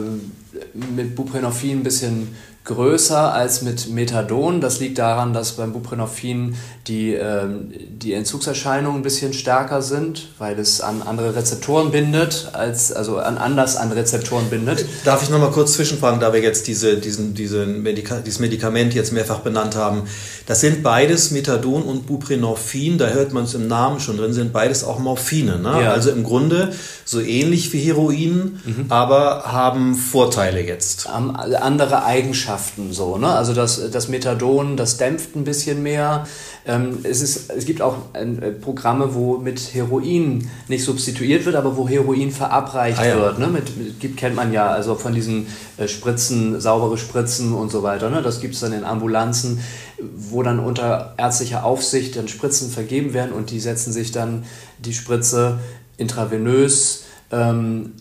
mit 0.95 1.15
Buprenorphin 1.15 1.79
ein 1.79 1.83
bisschen 1.83 2.35
größer 2.65 3.31
als 3.31 3.61
mit 3.61 3.89
Methadon. 3.89 4.59
Das 4.59 4.79
liegt 4.79 4.97
daran, 4.97 5.33
dass 5.33 5.53
beim 5.53 5.71
Buprenorphin 5.71 6.55
die, 6.87 7.13
ähm, 7.13 7.71
die 7.89 8.13
Entzugserscheinungen 8.13 8.99
ein 8.99 9.03
bisschen 9.03 9.33
stärker 9.33 9.83
sind, 9.83 10.29
weil 10.39 10.57
es 10.59 10.81
an 10.81 11.03
andere 11.03 11.35
Rezeptoren 11.35 11.91
bindet, 11.91 12.49
als, 12.53 12.91
also 12.91 13.17
an 13.17 13.37
anders 13.37 13.77
an 13.77 13.91
Rezeptoren 13.91 14.49
bindet. 14.49 14.85
Darf 15.03 15.21
ich 15.21 15.29
nochmal 15.29 15.51
kurz 15.51 15.73
zwischenfragen, 15.73 16.19
da 16.19 16.33
wir 16.33 16.41
jetzt 16.41 16.67
diese, 16.67 16.97
diesen, 16.97 17.35
diese 17.35 17.67
Medika 17.67 18.17
dieses 18.17 18.39
Medikament 18.39 18.95
jetzt 18.95 19.13
mehrfach 19.13 19.39
benannt 19.39 19.75
haben. 19.75 20.03
Das 20.47 20.61
sind 20.61 20.81
beides 20.81 21.31
Methadon 21.31 21.83
und 21.83 22.07
Buprenorphin, 22.07 22.97
da 22.97 23.07
hört 23.09 23.31
man 23.31 23.43
es 23.43 23.53
im 23.53 23.67
Namen 23.67 23.99
schon 23.99 24.17
drin, 24.17 24.33
sind 24.33 24.53
beides 24.53 24.83
auch 24.83 24.97
Morphine. 24.97 25.59
Ne? 25.59 25.83
Ja. 25.83 25.91
Also 25.91 26.09
im 26.09 26.23
Grunde 26.23 26.73
so 27.03 27.19
ähnlich 27.21 27.71
wie 27.73 27.79
Heroin, 27.79 28.59
mhm. 28.65 28.85
aber 28.89 29.43
haben 29.51 29.95
Vorteile 29.95 30.61
jetzt. 30.61 31.07
Andere 31.07 32.05
Eigenschaften 32.05 32.54
so. 32.91 33.17
Ne? 33.17 33.27
Also 33.27 33.53
das, 33.53 33.91
das 33.91 34.07
Methadon, 34.07 34.77
das 34.77 34.97
dämpft 34.97 35.35
ein 35.35 35.43
bisschen 35.43 35.83
mehr. 35.83 36.27
Ähm, 36.65 36.99
es, 37.03 37.21
ist, 37.21 37.51
es 37.51 37.65
gibt 37.65 37.81
auch 37.81 37.97
äh, 38.13 38.25
Programme, 38.51 39.13
wo 39.13 39.37
mit 39.37 39.73
Heroin 39.73 40.49
nicht 40.67 40.83
substituiert 40.83 41.45
wird, 41.45 41.55
aber 41.55 41.77
wo 41.77 41.87
Heroin 41.87 42.31
verabreicht 42.31 42.99
ah, 42.99 43.05
ja. 43.05 43.17
wird. 43.17 43.39
Ne? 43.39 43.47
Mit, 43.47 43.77
mit, 43.77 43.99
gibt, 43.99 44.17
kennt 44.17 44.35
man 44.35 44.51
ja, 44.51 44.67
also 44.67 44.95
von 44.95 45.13
diesen 45.13 45.47
äh, 45.77 45.87
Spritzen, 45.87 46.59
saubere 46.59 46.97
Spritzen 46.97 47.53
und 47.53 47.71
so 47.71 47.83
weiter. 47.83 48.09
Ne? 48.09 48.21
Das 48.21 48.41
gibt 48.41 48.55
es 48.55 48.59
dann 48.61 48.73
in 48.73 48.83
Ambulanzen, 48.83 49.59
wo 49.99 50.43
dann 50.43 50.59
unter 50.59 51.13
ärztlicher 51.17 51.63
Aufsicht 51.63 52.15
dann 52.15 52.27
Spritzen 52.27 52.69
vergeben 52.69 53.13
werden 53.13 53.31
und 53.31 53.51
die 53.51 53.59
setzen 53.59 53.93
sich 53.93 54.11
dann 54.11 54.45
die 54.79 54.93
Spritze 54.93 55.59
intravenös 55.97 57.05
ähm, 57.31 57.93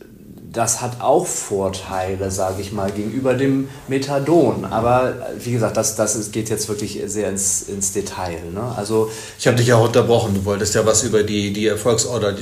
das 0.55 0.81
hat 0.81 1.01
auch 1.01 1.27
Vorteile, 1.27 2.31
sage 2.31 2.63
ich 2.63 2.73
mal, 2.73 2.91
gegenüber 2.91 3.35
dem 3.35 3.69
Methadon. 3.89 4.65
Aber 4.65 5.15
wie 5.39 5.53
gesagt, 5.53 5.77
das, 5.77 5.97
das 5.97 6.31
geht 6.31 6.49
jetzt 6.49 6.69
wirklich 6.69 7.01
sehr 7.07 7.29
ins, 7.29 7.63
ins 7.63 7.93
Detail. 7.93 8.39
Ne? 8.53 8.73
Also, 8.77 9.11
ich 9.39 9.47
habe 9.47 9.57
dich 9.57 9.67
ja 9.67 9.77
auch 9.77 9.87
unterbrochen. 9.87 10.35
Du 10.35 10.45
wolltest 10.45 10.75
ja 10.75 10.87
was 10.87 11.03
über 11.03 11.25
die, 11.25 11.53
die 11.53 11.67
Erfolgsorder. 11.67 12.35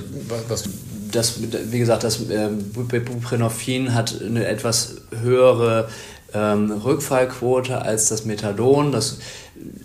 Was 0.49 0.64
das, 1.11 1.35
wie 1.40 1.78
gesagt, 1.78 2.04
das 2.04 2.23
äh, 2.31 2.49
Buprenorphin 2.49 3.95
hat 3.95 4.14
eine 4.21 4.47
etwas 4.47 4.97
höhere 5.23 5.88
ähm, 6.35 6.71
Rückfallquote 6.71 7.83
als 7.83 8.09
das 8.09 8.25
Methadon. 8.25 8.92
Das 8.92 9.19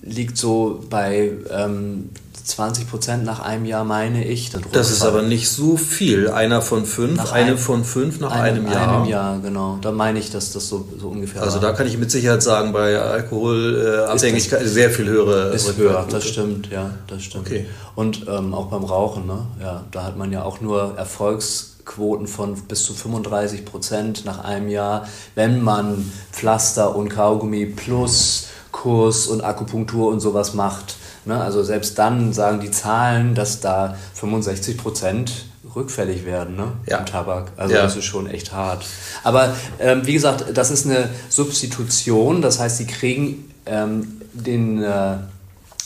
liegt 0.02 0.38
so 0.38 0.84
bei 0.90 1.32
ähm, 1.52 2.10
20 2.48 2.90
Prozent 2.90 3.26
nach 3.26 3.40
einem 3.40 3.66
Jahr, 3.66 3.84
meine 3.84 4.24
ich. 4.26 4.52
Das 4.72 4.90
ist 4.90 5.04
aber 5.04 5.22
nicht 5.22 5.50
so 5.50 5.78
viel. 5.78 6.30
Einer 6.30 6.62
von 6.62 6.86
fünf, 6.86 7.18
nach 7.18 7.32
eine 7.32 7.52
ein, 7.52 7.58
von 7.58 7.84
fünf 7.84 8.20
nach 8.20 8.32
einem, 8.32 8.66
einem 8.66 8.72
Jahr. 8.74 8.96
einem 8.98 9.06
Jahr, 9.06 9.40
genau. 9.40 9.78
Da 9.82 9.92
meine 9.92 10.20
ich, 10.20 10.32
dass 10.32 10.54
das 10.54 10.68
so, 10.68 10.88
so 11.00 11.10
ungefähr 11.10 11.42
Also 11.42 11.56
war. 11.56 11.72
da 11.72 11.74
kann 11.74 11.88
ich 11.88 11.98
mit 11.98 12.10
Sicherheit 12.10 12.42
sagen, 12.42 12.74
bei 12.74 12.98
Alkoholabhängigkeit 13.00 14.62
äh, 14.62 14.68
sehr 14.68 14.90
viel 14.90 15.08
höhere 15.08 15.54
Ist 15.54 15.78
höher, 15.78 16.06
das 16.10 16.26
stimmt, 16.26 16.70
ja, 16.72 16.92
das 17.08 17.24
stimmt. 17.24 17.48
Okay. 17.48 17.66
Und 17.96 18.26
ähm, 18.28 18.54
auch 18.54 18.68
beim 18.68 18.84
Rauchen, 18.84 19.26
ne? 19.26 19.40
Ja, 19.62 19.84
da 19.92 20.04
hat 20.04 20.18
man 20.18 20.32
ja 20.32 20.44
auch 20.44 20.62
nur 20.62 20.96
Erfolgsquoten 20.98 22.28
von 22.28 22.56
bis 22.64 22.84
zu 22.84 22.94
35 22.94 23.66
Prozent 23.66 24.26
nach 24.26 24.44
einem 24.44 24.70
Jahr, 24.70 25.08
wenn 25.36 25.62
man 25.62 26.12
Pflaster 26.32 26.96
und 26.96 27.10
Kaugummi 27.10 27.66
plus 27.66 28.48
Kurs 28.72 29.26
und 29.28 29.44
Akupunktur 29.44 30.10
und 30.10 30.20
sowas 30.20 30.54
macht. 30.54 30.97
Ne? 31.28 31.40
Also 31.40 31.64
selbst 31.64 32.00
dann 32.00 32.34
sagen 32.34 32.60
die 32.60 32.72
Zahlen, 32.72 33.36
dass 33.36 33.60
da 33.60 33.96
65 34.16 34.78
Prozent 34.78 35.46
rückfällig 35.76 36.26
werden 36.26 36.56
ne? 36.56 36.72
ja. 36.88 36.98
im 36.98 37.06
Tabak. 37.06 37.52
Also 37.58 37.76
ja. 37.76 37.84
das 37.84 37.96
ist 37.96 38.06
schon 38.06 38.28
echt 38.28 38.52
hart. 38.52 38.86
Aber 39.24 39.54
ähm, 39.80 40.06
wie 40.06 40.14
gesagt, 40.14 40.46
das 40.54 40.72
ist 40.72 40.86
eine 40.86 41.10
Substitution. 41.30 42.42
Das 42.42 42.60
heißt, 42.60 42.78
sie 42.78 42.88
kriegen 42.88 43.54
ähm, 43.66 44.22
den, 44.34 44.82
äh, 44.82 45.18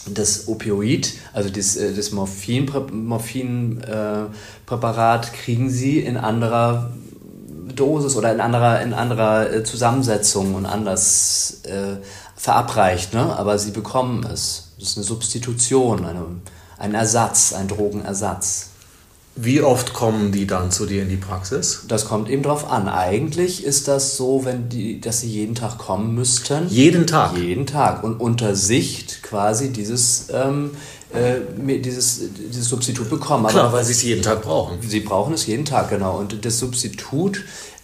das 0.08 0.48
Opioid, 0.48 1.14
also 1.34 1.50
das, 1.50 1.76
äh, 1.76 1.94
das 1.94 2.12
Morphinpräparat 2.12 2.94
Morphin, 2.94 3.82
äh, 3.84 5.20
kriegen 5.44 5.70
sie 5.70 6.00
in 6.00 6.18
anderer 6.18 6.92
Dosis 7.76 8.16
oder 8.16 8.32
in 8.34 8.42
anderer, 8.42 8.82
in 8.82 8.94
anderer 8.94 9.52
äh, 9.52 9.64
Zusammensetzung 9.64 10.56
und 10.56 10.66
anders 10.66 11.62
äh, 11.64 11.98
verabreicht, 12.36 13.14
ne? 13.14 13.36
aber 13.38 13.58
sie 13.58 13.72
bekommen 13.72 14.26
es. 14.26 14.71
Das 14.82 14.90
ist 14.90 14.98
eine 14.98 15.06
Substitution, 15.06 16.06
eine, 16.06 16.26
ein 16.80 16.96
Ersatz, 16.96 17.54
ein 17.54 17.68
Drogenersatz. 17.68 18.70
Wie 19.36 19.62
oft 19.62 19.94
kommen 19.94 20.32
die 20.32 20.48
dann 20.48 20.72
zu 20.72 20.88
dir 20.88 21.04
in 21.04 21.10
die 21.10 21.18
Praxis? 21.18 21.84
Das 21.88 22.06
kommt 22.06 22.30
eben 22.30 22.42
drauf 22.42 22.70
an. 22.70 22.90
Eigentlich 22.90 23.64
ist 23.64 23.88
das 23.88 24.18
so, 24.18 24.44
wenn 24.44 24.70
die, 24.70 25.00
dass 25.00 25.22
sie 25.22 25.30
jeden 25.30 25.54
Tag 25.54 25.78
kommen 25.78 26.16
müssten. 26.16 26.68
Jeden 26.68 27.06
Tag? 27.06 27.38
Jeden 27.38 27.68
Tag. 27.68 28.04
Und 28.04 28.20
unter 28.20 28.56
Sicht 28.56 29.22
quasi 29.22 29.72
dieses, 29.72 30.30
ähm, 30.34 30.72
äh, 31.14 31.80
dieses, 31.80 32.22
dieses 32.52 32.68
Substitut 32.68 33.08
bekommen. 33.08 33.46
Klar, 33.46 33.66
Aber 33.66 33.74
weil 33.78 33.86
sie 33.86 33.92
es 33.94 34.02
jeden 34.02 34.24
Tag 34.24 34.42
brauchen. 34.42 34.80
Sie 34.82 35.02
brauchen 35.02 35.36
es 35.36 35.46
jeden 35.46 35.64
Tag, 35.64 35.92
genau. 35.92 36.18
Und 36.18 36.44
das 36.44 36.58
Substitut 36.58 37.44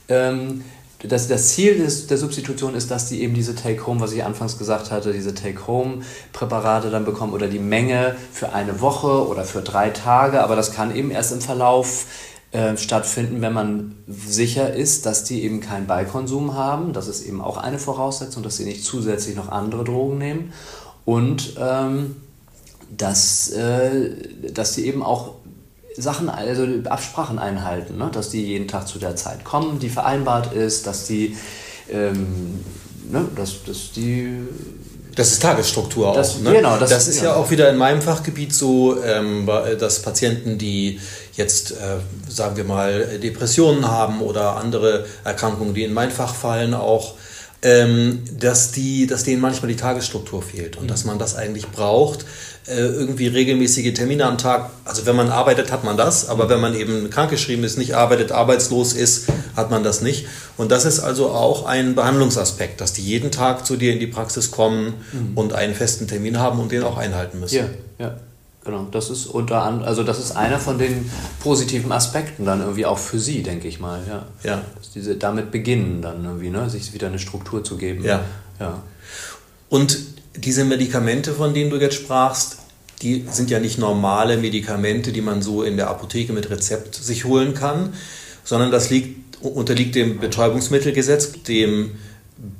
ähm, 0.09 0.63
das, 1.03 1.27
das 1.27 1.49
Ziel 1.49 1.77
des, 1.77 2.07
der 2.07 2.17
Substitution 2.17 2.73
ist, 2.73 2.89
dass 2.89 3.07
die 3.07 3.21
eben 3.21 3.35
diese 3.35 3.53
Take-Home, 3.53 3.99
was 4.01 4.13
ich 4.13 4.23
anfangs 4.23 4.57
gesagt 4.57 4.89
hatte, 4.89 5.13
diese 5.13 5.35
Take-Home-Präparate 5.35 6.89
dann 6.89 7.05
bekommen 7.05 7.33
oder 7.33 7.47
die 7.47 7.59
Menge 7.59 8.15
für 8.31 8.53
eine 8.53 8.81
Woche 8.81 9.27
oder 9.27 9.43
für 9.43 9.61
drei 9.61 9.91
Tage. 9.91 10.41
Aber 10.41 10.55
das 10.55 10.71
kann 10.71 10.95
eben 10.95 11.11
erst 11.11 11.33
im 11.33 11.41
Verlauf 11.41 12.05
äh, 12.51 12.75
stattfinden, 12.77 13.41
wenn 13.41 13.53
man 13.53 13.95
sicher 14.07 14.73
ist, 14.73 15.05
dass 15.05 15.23
die 15.23 15.43
eben 15.43 15.59
keinen 15.59 15.85
Beikonsum 15.85 16.55
haben. 16.55 16.93
Das 16.93 17.07
ist 17.07 17.25
eben 17.25 17.41
auch 17.41 17.57
eine 17.57 17.77
Voraussetzung, 17.77 18.41
dass 18.41 18.57
sie 18.57 18.65
nicht 18.65 18.83
zusätzlich 18.83 19.35
noch 19.35 19.49
andere 19.49 19.83
Drogen 19.83 20.17
nehmen. 20.17 20.53
Und 21.05 21.55
ähm, 21.59 22.15
dass, 22.95 23.49
äh, 23.51 24.11
dass 24.51 24.73
sie 24.73 24.87
eben 24.87 25.03
auch 25.03 25.35
Sachen, 25.97 26.29
also 26.29 26.67
Absprachen 26.85 27.39
einhalten, 27.39 27.97
ne? 27.97 28.09
dass 28.11 28.29
die 28.29 28.45
jeden 28.45 28.67
Tag 28.67 28.87
zu 28.87 28.99
der 28.99 29.15
Zeit 29.15 29.43
kommen, 29.43 29.79
die 29.79 29.89
vereinbart 29.89 30.53
ist, 30.53 30.85
dass 30.85 31.05
die, 31.05 31.35
ähm, 31.89 32.63
ne? 33.09 33.27
dass, 33.35 33.63
dass 33.63 33.91
die 33.93 34.43
das 35.15 35.31
ist 35.31 35.41
Tagesstruktur 35.41 36.13
das, 36.13 36.35
auch. 36.35 36.41
Ne? 36.41 36.53
Genau, 36.53 36.77
das, 36.77 36.91
das 36.91 37.07
ist 37.07 37.17
ja. 37.17 37.29
ja 37.29 37.35
auch 37.35 37.49
wieder 37.49 37.71
in 37.71 37.77
meinem 37.77 38.03
Fachgebiet 38.03 38.53
so, 38.53 39.01
ähm, 39.03 39.49
dass 39.79 40.03
Patienten, 40.03 40.59
die 40.59 40.99
jetzt, 41.33 41.71
äh, 41.71 41.97
sagen 42.29 42.55
wir 42.55 42.63
mal, 42.63 43.17
Depressionen 43.17 43.87
haben 43.87 44.21
oder 44.21 44.57
andere 44.57 45.07
Erkrankungen, 45.23 45.73
die 45.73 45.83
in 45.83 45.93
mein 45.93 46.11
Fach 46.11 46.35
fallen, 46.35 46.75
auch, 46.75 47.15
ähm, 47.63 48.23
dass, 48.39 48.71
die, 48.71 49.07
dass 49.07 49.23
denen 49.23 49.41
manchmal 49.41 49.69
die 49.69 49.75
Tagesstruktur 49.75 50.43
fehlt 50.43 50.75
und 50.75 50.83
mhm. 50.83 50.87
dass 50.89 51.05
man 51.05 51.17
das 51.17 51.35
eigentlich 51.35 51.67
braucht, 51.71 52.25
irgendwie 52.67 53.27
regelmäßige 53.27 53.93
Termine 53.93 54.25
am 54.25 54.37
Tag. 54.37 54.69
Also 54.83 55.05
wenn 55.05 55.15
man 55.15 55.29
arbeitet, 55.29 55.71
hat 55.71 55.83
man 55.83 55.95
das, 55.95 56.27
aber 56.27 56.49
wenn 56.49 56.59
man 56.59 56.75
eben 56.75 57.09
krankgeschrieben 57.09 57.63
ist, 57.63 57.77
nicht 57.77 57.95
arbeitet, 57.95 58.31
arbeitslos 58.31 58.93
ist, 58.93 59.27
hat 59.55 59.71
man 59.71 59.83
das 59.83 60.01
nicht. 60.01 60.27
Und 60.57 60.71
das 60.71 60.85
ist 60.85 60.99
also 60.99 61.29
auch 61.29 61.65
ein 61.65 61.95
Behandlungsaspekt, 61.95 62.81
dass 62.81 62.93
die 62.93 63.03
jeden 63.03 63.31
Tag 63.31 63.65
zu 63.65 63.77
dir 63.77 63.93
in 63.93 63.99
die 63.99 64.07
Praxis 64.07 64.51
kommen 64.51 64.95
mhm. 65.13 65.37
und 65.37 65.53
einen 65.53 65.75
festen 65.75 66.07
Termin 66.07 66.39
haben 66.39 66.59
und 66.59 66.71
den 66.71 66.83
auch 66.83 66.97
einhalten 66.97 67.39
müssen. 67.39 67.55
Ja, 67.55 67.65
ja. 67.99 68.17
Genau, 68.65 68.85
das 68.91 69.09
ist 69.09 69.27
unter 69.27 69.61
an, 69.61 69.81
also 69.85 70.03
das 70.03 70.19
ist 70.19 70.35
einer 70.35 70.59
von 70.59 70.77
den 70.77 71.09
positiven 71.39 71.89
Aspekten 71.93 72.43
dann 72.43 72.59
irgendwie 72.59 72.85
auch 72.85 72.97
für 72.97 73.17
Sie, 73.17 73.41
denke 73.41 73.69
ich 73.69 73.79
mal, 73.79 74.01
ja. 74.09 74.25
Ja. 74.43 74.61
Dass 74.77 74.91
diese 74.91 75.15
damit 75.15 75.51
beginnen 75.51 76.01
dann 76.01 76.25
irgendwie, 76.25 76.49
ne, 76.49 76.69
sich 76.69 76.93
wieder 76.93 77.07
eine 77.07 77.17
Struktur 77.17 77.63
zu 77.63 77.77
geben. 77.77 78.03
Ja. 78.03 78.25
Ja. 78.59 78.83
Und 79.69 79.97
diese 80.37 80.63
Medikamente, 80.63 81.33
von 81.33 81.53
denen 81.53 81.69
du 81.69 81.77
jetzt 81.77 81.95
sprachst, 81.95 82.57
die 83.01 83.25
sind 83.31 83.49
ja 83.49 83.59
nicht 83.59 83.77
normale 83.77 84.37
Medikamente, 84.37 85.11
die 85.11 85.21
man 85.21 85.41
so 85.41 85.63
in 85.63 85.77
der 85.77 85.89
Apotheke 85.89 86.33
mit 86.33 86.49
Rezept 86.49 86.95
sich 86.95 87.25
holen 87.25 87.53
kann, 87.53 87.93
sondern 88.43 88.71
das 88.71 88.89
liegt, 88.89 89.41
unterliegt 89.41 89.95
dem 89.95 90.19
Betäubungsmittelgesetz, 90.19 91.43
dem 91.43 91.91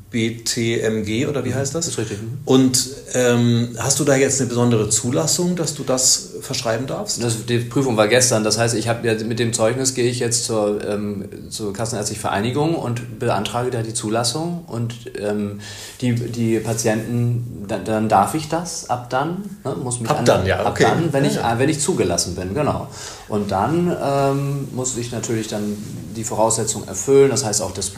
BTMG 0.10 1.28
oder 1.28 1.44
wie 1.44 1.54
heißt 1.54 1.76
das? 1.76 1.86
Das 1.86 1.94
ist 1.94 2.00
richtig. 2.00 2.20
Und 2.46 2.88
ähm, 3.14 3.76
hast 3.78 4.00
du 4.00 4.06
da 4.06 4.16
jetzt 4.16 4.40
eine 4.40 4.48
besondere 4.48 4.90
Zulassung, 4.90 5.58
dass 5.58 5.74
du 5.76 5.84
das 5.84 6.36
verschreiben 6.42 6.88
darfst? 6.88 7.22
Das, 7.22 7.46
die 7.46 7.60
Prüfung 7.60 7.98
war 7.98 8.08
gestern. 8.08 8.46
Das 8.46 8.58
heißt, 8.58 8.76
ich 8.76 8.88
habe 8.88 9.16
mit 9.26 9.40
dem 9.40 9.52
Zeugnis 9.52 9.96
gehe 9.96 10.10
ich 10.10 10.20
jetzt 10.20 10.46
zur, 10.46 10.82
ähm, 10.88 11.26
zur 11.50 11.74
Kassenärztlichen 11.74 12.22
Vereinigung 12.22 12.76
und 12.76 13.20
beantrage 13.20 13.70
da 13.70 13.82
die 13.82 13.94
Zulassung. 13.94 14.64
Und 14.68 14.94
ähm, 15.20 15.60
die, 16.00 16.16
die 16.16 16.60
Patienten, 16.60 17.66
dann, 17.68 17.84
dann, 17.84 18.10
darf 18.10 18.34
ich 18.34 18.48
das 18.48 18.90
ab 18.90 19.10
dann. 19.10 19.44
Ne, 19.66 19.76
muss 19.76 20.00
mich 20.00 20.10
ab 20.10 20.20
an, 20.20 20.26
dann, 20.26 20.46
ja. 20.46 20.66
Okay. 20.66 20.86
Ab 20.86 20.94
dann, 20.96 21.12
wenn, 21.12 21.26
ich, 21.26 21.36
ja. 21.36 21.60
wenn 21.60 21.68
ich 21.68 21.82
zugelassen 21.82 22.36
bin, 22.36 22.54
genau. 22.54 22.88
Und 23.30 23.52
dann 23.52 23.96
ähm, 24.02 24.70
muss 24.74 24.98
ich 24.98 25.12
natürlich 25.12 25.50
dann 25.50 25.78
die 26.16 26.24
Voraussetzungen 26.24 26.88
erfüllen. 26.88 27.30
Das 27.30 27.44
heißt 27.44 27.62
auch, 27.62 27.72
das, 27.72 27.92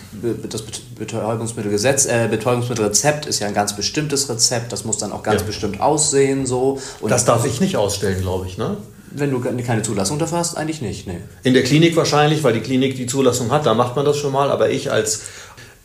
das 0.49 0.63
Betäubungsmittelgesetz, 0.97 2.07
äh, 2.07 2.27
Betäubungsmittelrezept 2.29 3.27
ist 3.27 3.39
ja 3.39 3.47
ein 3.47 3.53
ganz 3.53 3.75
bestimmtes 3.75 4.27
Rezept. 4.29 4.71
Das 4.71 4.85
muss 4.85 4.97
dann 4.97 5.11
auch 5.11 5.21
ganz 5.23 5.41
ja. 5.41 5.47
bestimmt 5.47 5.81
aussehen. 5.81 6.47
So. 6.47 6.79
Und 6.99 7.11
das 7.11 7.25
darf 7.25 7.45
ich 7.45 7.61
nicht 7.61 7.77
ausstellen, 7.77 8.21
glaube 8.21 8.47
ich, 8.47 8.57
ne? 8.57 8.77
Wenn 9.11 9.31
du 9.31 9.41
keine 9.41 9.81
Zulassung 9.81 10.19
dafür 10.19 10.37
hast, 10.37 10.55
eigentlich 10.55 10.81
nicht. 10.81 11.07
Nee. 11.07 11.17
In 11.41 11.55
der 11.55 11.63
Klinik 11.63 11.95
wahrscheinlich, 11.95 12.43
weil 12.43 12.53
die 12.53 12.59
Klinik 12.59 12.95
die 12.95 13.07
Zulassung 13.07 13.49
hat, 13.51 13.65
da 13.65 13.73
macht 13.73 13.95
man 13.95 14.05
das 14.05 14.17
schon 14.17 14.31
mal. 14.31 14.51
Aber 14.51 14.69
ich 14.69 14.91
als 14.91 15.21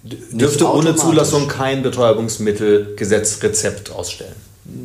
dürfte 0.03 0.71
ohne 0.71 0.95
Zulassung 0.95 1.49
kein 1.49 1.83
Betäubungsmittelgesetzrezept 1.83 3.93
ausstellen. 3.93 4.35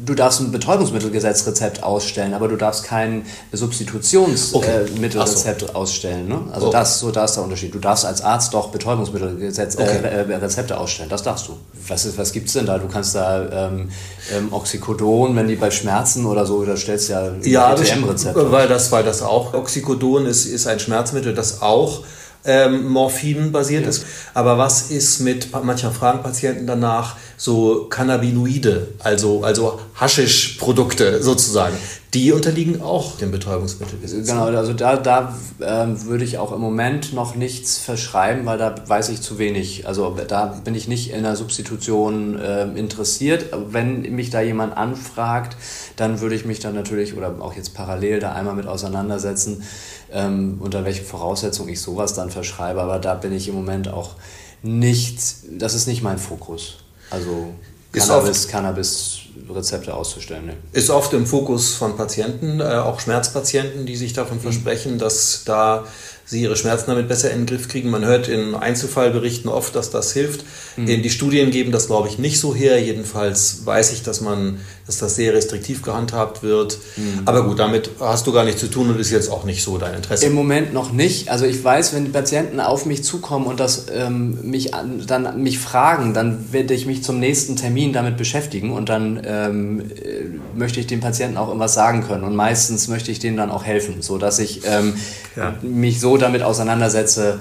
Du 0.06 0.14
darfst 0.14 0.42
ein 0.42 0.52
Betäubungsmittelgesetzrezept 0.52 1.84
ausstellen, 1.84 2.34
aber 2.34 2.48
du 2.48 2.56
darfst 2.56 2.84
kein 2.84 3.26
Substitutionsmittelrezept 3.52 5.64
okay. 5.64 5.72
äh, 5.72 5.74
so. 5.74 5.80
ausstellen. 5.80 6.28
Ne? 6.28 6.42
Also 6.52 6.68
oh. 6.68 6.72
das, 6.72 7.00
so 7.00 7.12
da 7.12 7.26
ist 7.26 7.36
der 7.36 7.44
Unterschied. 7.44 7.74
Du 7.74 7.80
darfst 7.80 8.06
als 8.06 8.22
Arzt 8.22 8.54
doch 8.54 8.70
Betäubungsmittelrezepte 8.70 9.82
äh, 9.82 10.26
okay. 10.26 10.66
äh, 10.70 10.74
ausstellen. 10.74 11.10
Das 11.10 11.24
darfst 11.24 11.48
du. 11.48 11.58
Was, 11.88 12.18
was 12.18 12.32
gibt 12.32 12.48
es 12.48 12.54
denn 12.54 12.66
da? 12.66 12.78
Du 12.78 12.88
kannst 12.88 13.16
da 13.16 13.68
ähm, 13.68 13.90
ähm, 14.36 14.54
Oxycodon, 14.54 15.36
wenn 15.36 15.48
die 15.48 15.56
bei 15.56 15.72
Schmerzen 15.72 16.26
oder 16.26 16.46
so, 16.46 16.64
da 16.64 16.78
stellst 16.78 17.10
du 17.10 17.14
ja 17.14 17.32
ja, 17.44 17.74
ETM-Rezept. 17.74 18.38
Weil 18.52 18.68
das, 18.68 18.92
weil 18.92 19.04
das 19.04 19.22
auch 19.22 19.54
Oxycodon 19.54 20.26
ist, 20.26 20.46
ist 20.46 20.68
ein 20.68 20.80
Schmerzmittel, 20.80 21.34
das 21.34 21.62
auch 21.62 22.04
ähm, 22.46 22.88
Morphin 22.88 23.52
basiert 23.52 23.84
ja. 23.84 23.90
ist. 23.90 24.06
Aber 24.34 24.58
was 24.58 24.92
ist 24.92 25.20
mit, 25.20 25.52
mancher 25.64 25.92
fragen 25.92 26.24
Patienten 26.24 26.68
danach, 26.68 27.18
so 27.38 27.86
Cannabinoide, 27.90 28.88
also, 29.00 29.44
also 29.44 29.80
Haschisch-Produkte 29.96 31.24
sozusagen, 31.24 31.76
die 32.14 32.32
unterliegen 32.32 32.82
auch 32.82 33.18
dem 33.18 33.32
Betäubungsmittelgesetz. 33.32 34.28
Genau, 34.28 34.46
also 34.46 34.74
da, 34.74 34.98
da 34.98 35.38
ähm, 35.62 36.06
würde 36.06 36.24
ich 36.24 36.40
auch 36.40 36.52
im 36.52 36.60
Moment 36.60 37.14
noch 37.14 37.36
nichts 37.36 37.78
verschreiben, 37.78 38.46
weil 38.46 38.58
da 38.58 38.74
weiß 38.86 39.10
ich 39.10 39.22
zu 39.22 39.38
wenig. 39.38 39.88
Also 39.88 40.18
da 40.28 40.46
bin 40.64 40.74
ich 40.74 40.88
nicht 40.88 41.12
in 41.12 41.22
der 41.22 41.36
Substitution 41.36 42.40
äh, 42.40 42.64
interessiert. 42.64 43.46
Wenn 43.70 44.02
mich 44.16 44.32
da 44.32 44.42
jemand 44.42 44.76
anfragt, 44.76 45.56
dann 46.00 46.22
würde 46.22 46.36
ich 46.36 46.46
mich 46.46 46.60
dann 46.60 46.76
natürlich 46.76 47.16
oder 47.16 47.36
auch 47.40 47.54
jetzt 47.54 47.74
parallel 47.74 48.20
da 48.20 48.34
einmal 48.34 48.56
mit 48.56 48.68
auseinandersetzen, 48.68 49.64
ähm, 50.12 50.58
unter 50.60 50.86
welchen 50.86 51.06
Voraussetzungen 51.06 51.70
ich 51.70 51.82
sowas 51.82 52.14
dann 52.14 52.30
verschreibe. 52.30 52.82
Aber 52.82 53.00
da 53.00 53.16
bin 53.16 53.34
ich 53.34 53.48
im 53.48 53.56
Moment 53.56 53.90
auch 53.90 54.16
nicht, 54.62 55.20
das 55.52 55.74
ist 55.74 55.88
nicht 55.88 56.02
mein 56.02 56.18
Fokus. 56.18 56.78
Also 57.10 57.54
Cannabis, 57.92 58.48
Cannabis-Rezepte 58.48 59.94
auszustellen. 59.94 60.46
Ne? 60.46 60.54
Ist 60.74 60.90
oft 60.90 61.12
im 61.14 61.26
Fokus 61.26 61.74
von 61.74 61.98
Patienten, 61.98 62.60
äh, 62.60 62.64
auch 62.64 63.00
Schmerzpatienten, 63.00 63.86
die 63.86 63.96
sich 63.96 64.14
davon 64.14 64.38
mhm. 64.38 64.42
versprechen, 64.42 65.00
dass 65.00 65.44
da 65.46 65.86
sie 66.30 66.44
ihre 66.44 66.56
Schmerzen 66.56 66.92
damit 66.92 67.08
besser 67.08 67.32
in 67.32 67.40
den 67.40 67.46
Griff 67.48 67.68
kriegen. 67.68 67.90
Man 67.90 68.06
hört 68.06 68.28
in 68.28 68.54
Einzelfallberichten 68.54 69.50
oft, 69.50 69.76
dass 69.76 69.90
das 69.90 70.14
hilft. 70.14 70.46
Mhm. 70.78 71.02
Die 71.02 71.10
Studien 71.10 71.50
geben 71.50 71.72
das, 71.72 71.88
glaube 71.88 72.08
ich, 72.08 72.20
nicht 72.20 72.40
so 72.40 72.54
her. 72.54 72.80
Jedenfalls 72.80 73.66
weiß 73.66 73.92
ich, 73.94 74.04
dass 74.04 74.22
man, 74.22 74.60
dass 74.90 74.98
das 74.98 75.16
sehr 75.16 75.36
restriktiv 75.36 75.84
gehandhabt 75.84 76.42
wird. 76.42 76.80
Mhm. 76.98 77.22
Aber 77.26 77.44
gut, 77.44 77.60
damit 77.60 77.92
hast 78.00 78.26
du 78.26 78.32
gar 78.32 78.44
nichts 78.44 78.60
zu 78.60 78.72
tun 78.72 78.90
und 78.90 79.00
ist 79.00 79.12
jetzt 79.12 79.32
auch 79.32 79.44
nicht 79.44 79.62
so 79.62 79.78
dein 79.78 79.94
Interesse. 79.94 80.26
Im 80.26 80.34
Moment 80.34 80.74
noch 80.74 80.92
nicht. 80.92 81.30
Also 81.30 81.46
ich 81.46 81.64
weiß, 81.64 81.94
wenn 81.94 82.06
die 82.06 82.10
Patienten 82.10 82.60
auf 82.60 82.88
mich 82.88 83.04
zukommen 83.04 83.46
und 83.46 83.60
das 83.60 83.86
ähm, 83.94 84.40
mich 84.42 84.72
dann 85.06 85.44
mich 85.44 85.60
fragen, 85.60 86.16
dann 86.16 86.52
werde 86.52 86.74
ich 86.74 86.88
mich 86.88 87.04
zum 87.04 87.20
nächsten 87.20 87.56
Termin 87.56 87.94
damit 87.94 88.18
beschäftigen 88.18 88.72
und 88.72 88.90
dann 88.90 89.22
ähm, 89.24 89.82
äh, 89.82 90.58
möchte 90.58 90.80
ich 90.80 90.88
dem 90.88 91.02
Patienten 91.02 91.38
auch 91.38 91.50
irgendwas 91.50 91.76
sagen 91.76 92.08
können 92.08 92.24
und 92.24 92.36
meistens 92.36 92.88
möchte 92.88 93.12
ich 93.12 93.20
denen 93.20 93.38
dann 93.38 93.52
auch 93.52 93.66
helfen, 93.66 94.02
so 94.02 94.18
dass 94.18 94.40
ich 94.40 94.62
ähm, 94.66 94.96
ja. 95.36 95.54
mich 95.62 96.00
so 96.00 96.18
damit 96.18 96.42
auseinandersetze, 96.42 97.40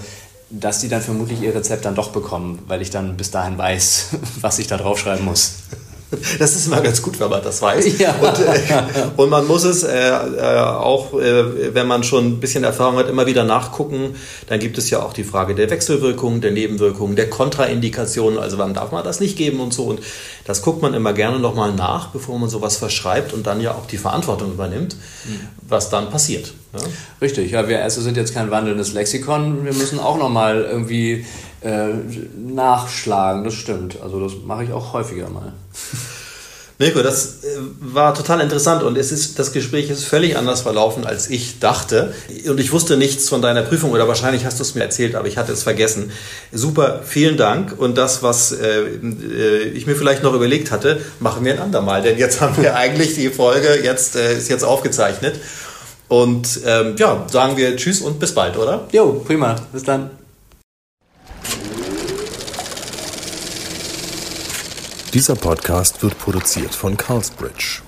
dass 0.51 0.81
die 0.81 0.89
dann 0.89 1.01
vermutlich 1.01 1.41
ihr 1.41 1.55
Rezept 1.55 1.87
dann 1.87 1.95
doch 1.95 2.11
bekommen, 2.11 2.59
weil 2.69 2.83
ich 2.83 2.91
dann 2.91 3.17
bis 3.17 3.31
dahin 3.31 3.57
weiß, 3.57 4.09
was 4.43 4.59
ich 4.59 4.67
da 4.67 4.77
draufschreiben 4.77 5.25
muss. 5.25 5.55
Das 6.39 6.55
ist 6.55 6.67
immer 6.67 6.81
ganz 6.81 7.03
gut, 7.03 7.19
wenn 7.21 7.31
man 7.31 7.43
das 7.43 7.61
weiß. 7.63 7.87
Ja. 7.99 8.15
Und, 8.15 8.39
äh, 8.39 8.85
und, 9.17 9.31
man 9.31 9.47
muss 9.47 9.65
es 9.65 9.83
äh, 9.83 10.09
äh, 10.09 10.61
auch, 10.61 11.15
äh, 11.15 11.75
wenn 11.75 11.87
man 11.87 12.05
schon 12.05 12.27
ein 12.27 12.41
bisschen 12.41 12.63
Erfahrung 12.65 12.97
hat, 12.97 13.09
immer 13.09 13.27
wieder 13.27 13.45
nachgucken. 13.45 14.15
Dann 14.47 14.61
gibt 14.61 14.79
es 14.79 14.91
ja 14.91 15.03
auch 15.03 15.13
die 15.13 15.25
Frage 15.25 15.55
der 15.55 15.69
Wechselwirkungen, 15.71 16.41
der 16.41 16.53
Nebenwirkungen, 16.53 17.17
der 17.17 17.29
Kontraindikationen. 17.29 18.39
Also 18.39 18.59
wann 18.59 18.75
darf 18.75 18.93
man 18.93 19.05
das 19.05 19.21
nicht 19.21 19.37
geben 19.37 19.61
und 19.61 19.75
so. 19.75 19.85
Und 19.85 20.01
das 20.45 20.63
guckt 20.63 20.81
man 20.81 20.95
immer 20.95 21.13
gerne 21.13 21.39
nochmal 21.41 21.73
nach, 21.73 22.09
bevor 22.09 22.39
man 22.39 22.49
sowas 22.49 22.77
verschreibt 22.77 23.33
und 23.33 23.47
dann 23.47 23.61
ja 23.61 23.73
auch 23.73 23.87
die 23.87 23.99
Verantwortung 23.99 24.53
übernimmt, 24.53 24.97
mhm. 25.25 25.41
was 25.69 25.91
dann 25.91 26.11
passiert. 26.11 26.53
Ja? 26.73 26.81
Richtig, 27.21 27.51
ja, 27.51 27.69
wir 27.69 27.83
also 27.83 28.01
sind 28.01 28.17
jetzt 28.17 28.35
kein 28.35 28.51
wandelndes 28.51 28.93
Lexikon. 28.93 29.65
Wir 29.65 29.75
müssen 29.75 29.99
auch 29.99 30.19
nochmal 30.19 30.63
irgendwie 30.71 31.27
äh, 31.61 31.89
nachschlagen, 32.37 33.45
das 33.45 33.55
stimmt. 33.55 34.01
Also 34.03 34.21
das 34.21 34.33
mache 34.45 34.65
ich 34.65 34.73
auch 34.73 34.93
häufiger 34.93 35.29
mal. 35.29 35.53
Mirko, 36.81 37.03
das 37.03 37.43
äh, 37.43 37.59
war 37.81 38.15
total 38.15 38.41
interessant 38.41 38.85
und 38.85 38.97
es 38.97 39.11
ist, 39.11 39.41
das 39.41 39.53
Gespräch 39.53 39.91
ist 39.91 40.05
völlig 40.05 40.37
anders 40.37 40.61
verlaufen, 40.61 41.05
als 41.05 41.29
ich 41.29 41.59
dachte. 41.59 42.15
Und 42.49 42.61
ich 42.61 42.71
wusste 42.71 42.97
nichts 42.97 43.29
von 43.29 43.43
deiner 43.43 43.63
Prüfung 43.63 43.91
oder 43.91 44.07
wahrscheinlich 44.07 44.45
hast 44.45 44.61
du 44.61 44.63
es 44.63 44.77
mir 44.77 44.83
erzählt, 44.83 45.17
aber 45.17 45.27
ich 45.27 45.37
hatte 45.37 45.51
es 45.51 45.65
vergessen. 45.65 46.13
Super, 46.53 47.01
vielen 47.05 47.37
Dank. 47.37 47.75
Und 47.77 47.99
das, 47.99 48.23
was 48.23 48.53
äh, 48.53 48.83
äh 48.83 49.65
ich 49.71 49.89
mir 49.89 49.97
vielleicht 49.97 50.23
noch 50.23 50.35
überlegt 50.35 50.71
hatte, 50.71 51.01
machen 51.19 51.45
wir 51.45 51.55
ein 51.55 51.59
andermal. 51.59 52.03
Denn 52.03 52.17
jetzt 52.17 52.41
haben 52.41 52.63
wir 52.63 52.77
eigentlich 52.77 53.15
die 53.15 53.31
Folge, 53.31 53.81
jetzt 53.83 54.15
äh, 54.15 54.39
ist 54.39 54.49
jetzt 54.49 54.63
aufgezeichnet. 54.63 55.35
Und 56.07 56.61
ähm, 56.65 56.95
ja, 56.97 57.27
sagen 57.29 57.57
wir 57.57 57.77
Tschüss 57.77 58.01
und 58.01 58.21
bis 58.21 58.33
bald, 58.33 58.57
oder? 58.57 58.87
Jo, 58.93 59.21
prima. 59.27 59.57
Bis 59.73 59.83
dann. 59.83 60.11
Dieser 65.15 65.37
Podcast 65.37 66.03
wird 66.03 66.19
produziert 66.19 66.75
von 66.75 66.97
Carlsbridge. 66.97 67.81